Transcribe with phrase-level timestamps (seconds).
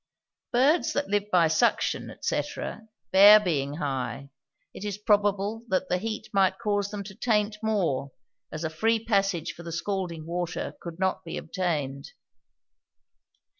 [0.51, 2.41] Birds that live by suction, &c.,
[3.11, 4.31] bear being high:
[4.73, 8.11] it is probable that the heat might cause them to taint more,
[8.51, 12.13] as a free passage for the scalding water could not be obtained.